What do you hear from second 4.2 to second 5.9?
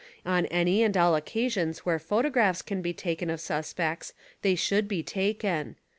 they should be (taken).